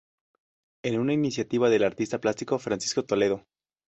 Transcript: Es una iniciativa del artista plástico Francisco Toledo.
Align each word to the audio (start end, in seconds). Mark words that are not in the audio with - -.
Es 0.83 0.95
una 0.97 1.13
iniciativa 1.13 1.69
del 1.69 1.83
artista 1.83 2.19
plástico 2.19 2.57
Francisco 2.57 3.03
Toledo. 3.05 3.45